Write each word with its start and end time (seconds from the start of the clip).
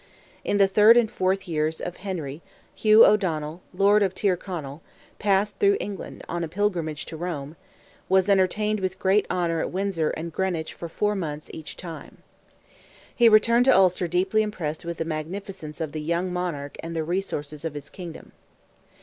In 0.43 0.57
the 0.57 0.67
third 0.67 0.97
and 0.97 1.11
fourth 1.11 1.47
years 1.47 1.79
of 1.79 1.97
Henry, 1.97 2.41
Hugh 2.73 3.05
O'Donnell, 3.05 3.61
lord 3.71 4.01
of 4.01 4.15
Tyrconnell, 4.15 4.81
passing 5.19 5.59
through 5.59 5.77
England, 5.79 6.23
on 6.27 6.43
a 6.43 6.47
pilgrimage 6.47 7.05
to 7.05 7.15
Rome, 7.17 7.55
was 8.09 8.27
entertained 8.27 8.79
with 8.79 8.97
great 8.97 9.27
honour 9.29 9.59
at 9.59 9.69
Windsor 9.69 10.09
and 10.17 10.33
Greenwich 10.33 10.73
for 10.73 10.89
four 10.89 11.13
months 11.13 11.51
each 11.53 11.77
time. 11.77 12.23
He 13.13 13.29
returned 13.29 13.65
to 13.65 13.75
Ulster 13.77 14.07
deeply 14.07 14.41
impressed 14.41 14.85
with 14.85 14.97
the 14.97 15.05
magnificence 15.05 15.79
of 15.79 15.91
the 15.91 16.01
young 16.01 16.33
monarch 16.33 16.77
and 16.79 16.95
the 16.95 17.03
resources 17.03 17.63
of 17.63 17.75
his 17.75 17.91
kingdom. 17.91 18.31